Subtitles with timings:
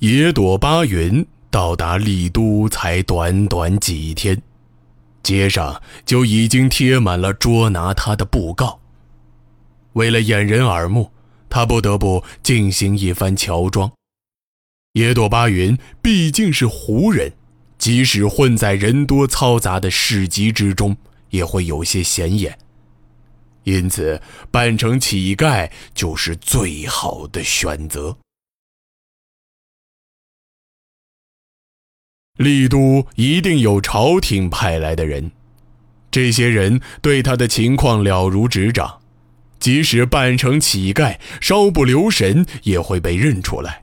[0.00, 4.40] 野朵巴云到达丽都才短短几天，
[5.22, 8.80] 街上就已经贴满了捉拿他的布告。
[9.92, 11.10] 为了掩人耳目，
[11.50, 13.92] 他不得不进行一番乔装。
[14.94, 17.30] 野朵巴云毕竟是胡人，
[17.76, 20.96] 即使混在人多嘈杂的市集之中，
[21.28, 22.58] 也会有些显眼。
[23.64, 24.18] 因此，
[24.50, 28.16] 扮成乞丐就是最好的选择。
[32.36, 35.30] 丽都一定有朝廷派来的人，
[36.10, 39.00] 这些人对他的情况了如指掌，
[39.58, 43.82] 即使扮成乞丐，稍不留神也会被认出来。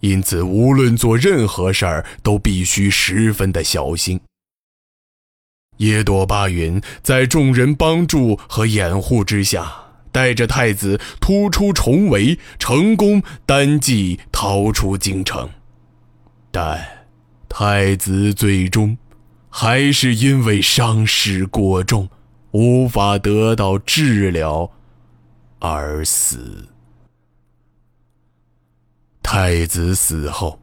[0.00, 4.20] 因此，无论做任何事儿，都必须十分的小心。
[5.78, 9.72] 耶朵巴云在众人帮助和掩护之下，
[10.12, 15.48] 带着太子突出重围，成功单骑逃出京城。
[16.52, 17.03] 但
[17.56, 18.98] 太子最终
[19.48, 22.08] 还是因为伤势过重，
[22.50, 24.72] 无法得到治疗
[25.60, 26.66] 而死。
[29.22, 30.60] 太子死后，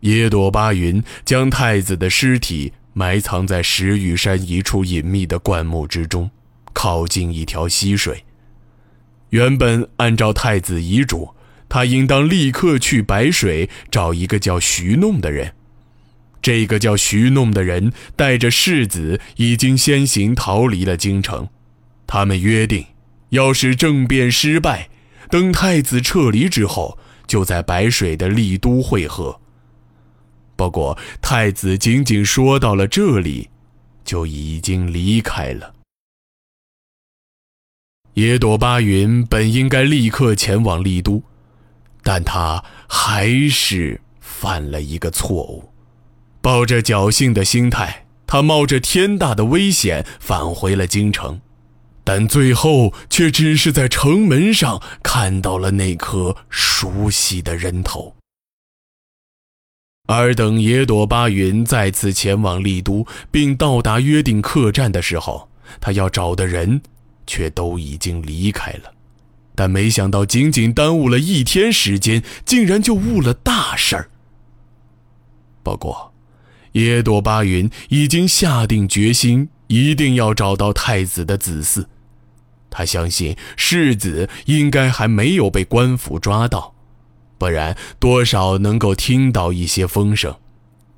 [0.00, 2.72] 耶朵巴云将太子的尸体。
[2.92, 6.28] 埋藏在石玉山一处隐秘的灌木之中，
[6.72, 8.24] 靠近一条溪水。
[9.28, 11.36] 原本按照太子遗嘱，
[11.68, 15.52] 他应当立刻去白水找一个叫徐弄的人。
[16.46, 21.48] 这个叫徐弄的人带着世子已经先行逃离了京城。
[22.06, 22.86] 他们约定，
[23.30, 24.88] 要是政变失败，
[25.28, 29.40] 等太子撤离之后，就在白水的丽都会合。
[30.54, 33.50] 不过，太子仅仅说到了这里，
[34.04, 35.74] 就已经离开了。
[38.14, 41.20] 野朵巴云本应该立刻前往丽都，
[42.04, 45.72] 但他还是犯了一个错误。
[46.46, 51.40] 抱着侥幸的心态，他冒着天大的危险返回了京城，
[52.04, 58.14] 但最后却只是在城门上看到了那颗熟悉的人头。
[60.06, 65.48] 而等野朵巴云再次前往丽都，并到达约定客栈的时候，
[65.80, 66.80] 他要找的人
[67.26, 68.94] 却都已经离开了。
[69.56, 74.08] 但没想到，仅仅耽误了一天时间，竟然就误了大事儿。
[75.64, 76.12] 不过，
[76.76, 81.86] 野朵巴云已经下定决心，一定要找到太子的子嗣。
[82.68, 86.74] 他相信世子应该还没有被官府抓到。
[87.38, 90.36] 不然，多少能够听到一些风声。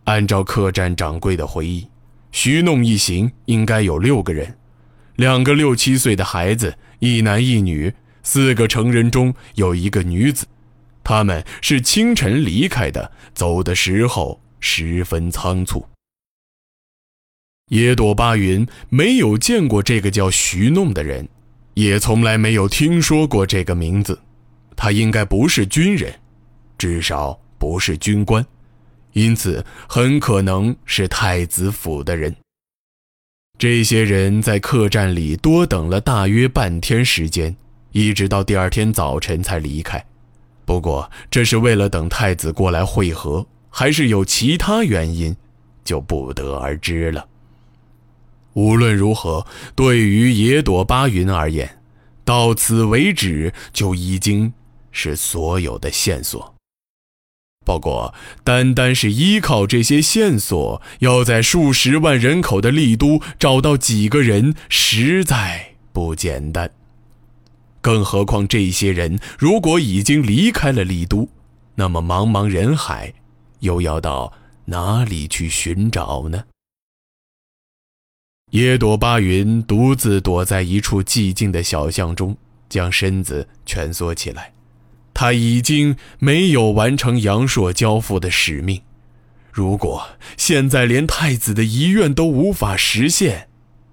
[0.03, 1.87] 按照客栈掌柜的回忆，
[2.33, 4.57] 徐弄一行应该有六个人，
[5.15, 10.45] 两个六七岁的孩子，一男一女，四个成人中有一个女子。
[11.05, 15.87] 他们是清晨离开的，走的时候十分仓促。
[17.71, 21.29] 野朵巴云没有见过这个叫徐弄的人，
[21.75, 24.19] 也从来没有听说过这个名字。
[24.75, 26.15] 他应该不是军人。
[26.79, 28.47] 至少不是军官，
[29.13, 32.35] 因此很可能是太子府的人。
[33.59, 37.57] 这些人在客栈里多等了大约半天时间，
[37.91, 40.03] 一直到第二天早晨才离开。
[40.65, 45.37] 不过，这是为了等太子过来会合，还是有其他原因，
[45.85, 47.27] 就不得而知了。
[48.55, 51.79] 无论如何，对于野朵巴云而言，
[52.25, 54.53] 到此为止就已经
[54.91, 56.55] 是所有的线索。
[57.65, 66.71] 不过，单单是依靠这些线索，要在数十万人口的丽都找到几个人，实在不简单。
[67.81, 71.29] 更何况，这些人如果已经离开了丽都，
[71.75, 73.13] 那么茫茫人海，
[73.61, 74.33] 又要到
[74.67, 76.45] 哪里去寻找呢？
[78.53, 82.37] 耶朵巴云独自躲在一处寂静的小巷中，
[82.69, 84.55] 将身子蜷缩起来。
[85.13, 88.81] 他已经没有完成杨硕交付的使命，
[89.53, 93.49] 如果现在连太子的遗愿都无法实现，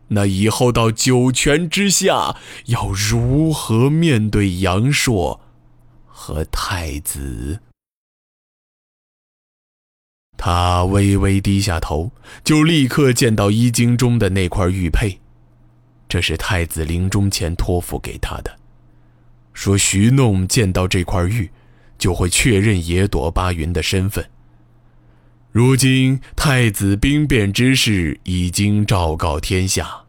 [0.10, 2.38] 那以后到九泉之下
[2.68, 5.42] 要如何面对杨硕
[6.06, 7.60] 和太子？
[10.38, 12.12] 他微微低下头，
[12.44, 15.20] 就立刻见到衣襟中的那块玉佩，
[16.08, 18.58] 这是太子临终前托付给他的。
[19.54, 21.50] 说徐弄见到这块玉，
[21.98, 24.26] 就会确认野朵巴云的身份。
[25.52, 30.04] 如今太子兵变之事已经昭告天下，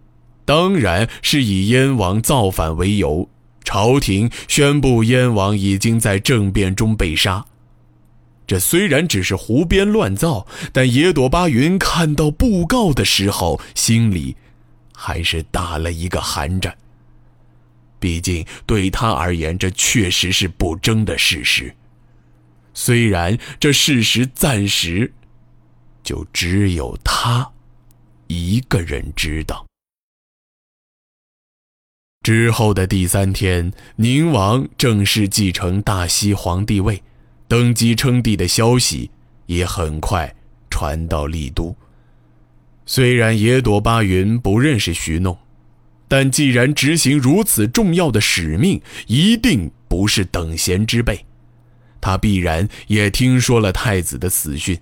[0.44, 3.31] 当然是以燕王造反为由，
[3.62, 7.46] 朝廷宣布燕王已经在政变中被杀。
[8.46, 14.37] 这虽然只是胡编乱造，但野朵巴云看到布告的时候，心里
[14.94, 16.76] 还是打了一个寒战。
[17.98, 21.75] 毕竟对他而言，这确实是不争的事实。
[22.72, 25.12] 虽然这事实暂时
[26.04, 27.50] 就只有他
[28.26, 29.66] 一个人知道。
[32.22, 37.02] 之后的第三天，宁王正式继承大西皇帝位。
[37.48, 39.10] 登基称帝的消息
[39.46, 40.34] 也很快
[40.69, 41.76] 传到丽都。
[42.84, 45.38] 虽然野朵巴云不认识徐弄，
[46.08, 51.25] 但既然执行如此重要的使命，一定不是等闲之辈。
[52.00, 54.78] 他必然也听说了太子的死讯，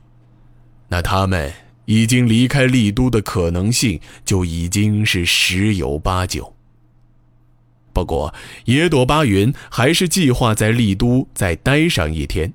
[0.88, 1.52] 那他们
[1.86, 6.53] 已经离开丽都的可能性就已经是十有八九。
[7.94, 12.52] 不过，野朵巴云还是计划在丽都再待上一天。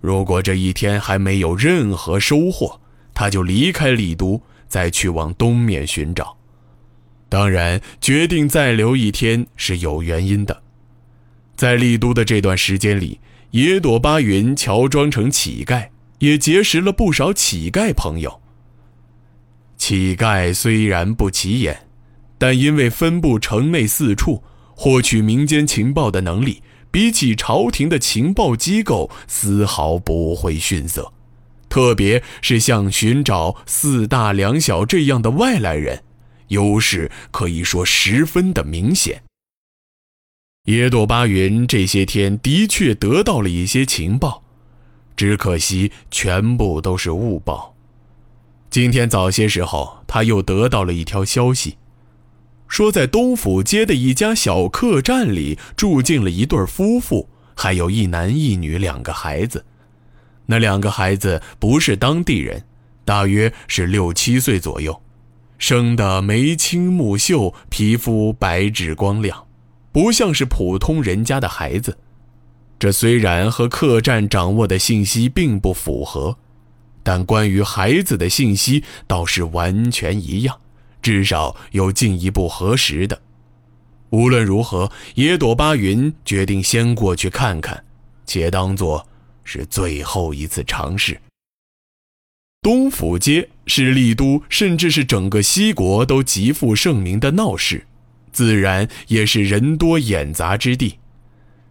[0.00, 2.80] 如果这一天还没有任何收获，
[3.14, 6.36] 他就离开丽都，再去往东面寻找。
[7.28, 10.62] 当然，决定再留一天是有原因的。
[11.54, 13.20] 在丽都的这段时间里，
[13.52, 18.40] 野朵巴云乔装成乞丐，也结识了不少乞丐朋友。
[19.76, 21.86] 乞丐虽然不起眼。
[22.42, 24.42] 但因为分布城内四处，
[24.74, 26.60] 获取民间情报的能力，
[26.90, 31.12] 比起朝廷的情报机构丝毫不会逊色。
[31.68, 36.02] 特别是像寻找四大两小这样的外来人，
[36.48, 39.22] 优势可以说十分的明显。
[40.64, 44.42] 野朵巴云这些天的确得到了一些情报，
[45.14, 47.76] 只可惜全部都是误报。
[48.68, 51.76] 今天早些时候，他又得到了一条消息。
[52.72, 59.62] 说，在东府街的一家小客栈里住进了一对夫妇，还有一男一女两个孩子。
[60.46, 62.64] 那两个孩子不是当地人，
[63.04, 64.98] 大约是六七岁左右，
[65.58, 69.46] 生得眉清目秀，皮肤白质光亮，
[69.92, 71.98] 不像是普通人家的孩子。
[72.78, 76.38] 这虽然和客栈掌握的信息并不符合，
[77.02, 80.58] 但关于孩子的信息倒是完全一样。
[81.02, 83.20] 至少有进一步核实的。
[84.10, 87.84] 无论如何，野朵巴云决定先过去看看，
[88.24, 89.06] 且当作
[89.42, 91.20] 是最后一次尝试。
[92.60, 97.84] 东府街是丽都，甚至是整个西国都极负盛名的闹市，
[98.30, 100.98] 自然也是人多眼杂之地。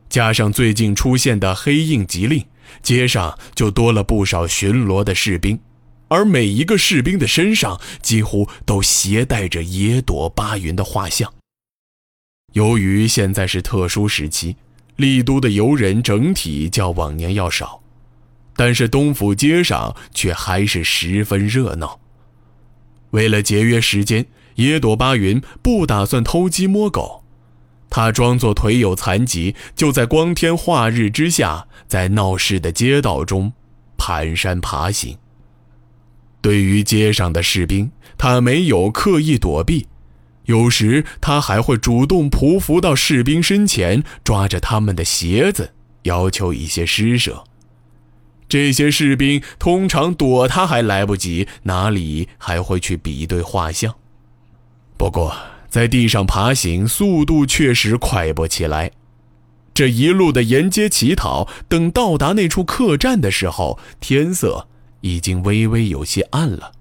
[0.09, 2.43] 加上最近出现的黑印急令，
[2.81, 5.57] 街上就多了不少巡逻的士兵。
[6.11, 11.33] 而每一个士兵的身上几乎都携带着野朵巴云的画像。
[12.51, 14.57] 由于现在是特殊时期，
[14.97, 17.81] 丽都的游人整体较往年要少，
[18.57, 22.01] 但是东府街上却还是十分热闹。
[23.11, 24.25] 为了节约时间，
[24.55, 27.23] 野朵巴云不打算偷鸡摸狗，
[27.89, 33.53] 他装作腿有残疾，就在光天化日之下，在闹市的街道中
[33.97, 35.17] 蹒跚爬行。
[36.41, 39.87] 对于街上的士兵，他没有刻意躲避，
[40.45, 47.43] 有时他还会主动匍匐到士兵身前，抓着他们的鞋子，要求一些施舍。
[48.49, 53.95] 这些士兵通常躲他还来不及，哪里还会去比对画像？
[54.97, 55.33] 不过
[55.69, 58.91] 在地上爬行，速度确实快不起来。
[59.73, 64.67] 这一路的沿街乞讨，等到达那处客栈的时候，天色。
[65.01, 66.71] 已经微微有些暗了。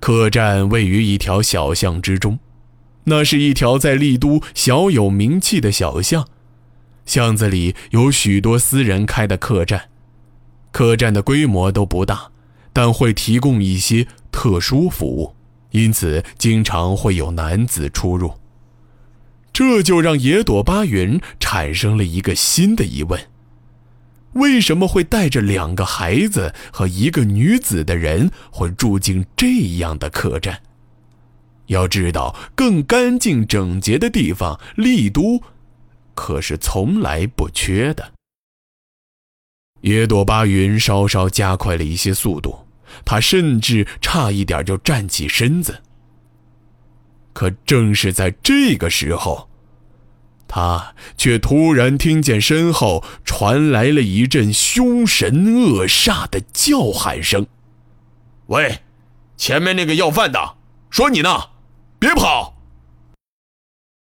[0.00, 2.38] 客栈位于一条小巷之中，
[3.04, 6.28] 那是一条在丽都小有名气的小巷。
[7.06, 9.90] 巷子里有许多私人开的客栈，
[10.72, 12.30] 客栈的规模都不大，
[12.72, 15.34] 但会提供一些特殊服务，
[15.70, 18.34] 因此经常会有男子出入。
[19.52, 23.20] 这就让野朵巴云产生了一个新的疑问。
[24.34, 30.58] 为什么会带着两个孩子和一个女子的人会住进这样的客栈？
[31.66, 35.42] 要知道，更干净整洁的地方，丽都
[36.14, 38.12] 可是从来不缺的。
[39.80, 42.66] 野朵巴云稍稍加快了一些速度，
[43.04, 45.82] 他甚至差一点就站起身子。
[47.32, 49.48] 可正是在这个时候。
[50.54, 57.48] 他却突然听见身后传来了一阵凶神恶煞的叫喊声
[58.46, 58.78] ：“喂，
[59.36, 60.54] 前面那个要饭的，
[60.90, 61.48] 说你呢，
[61.98, 62.53] 别跑！”